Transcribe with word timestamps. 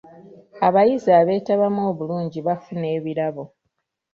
Abayizi 0.67 1.09
abeetabamu 1.19 1.81
obulungi 1.89 2.39
baafuna 2.45 2.87
ebirabo. 2.97 3.43